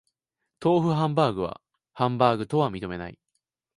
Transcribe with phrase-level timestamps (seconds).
[0.59, 1.61] 豆腐ハンバーグは
[1.93, 3.19] ハンバーグとは認めない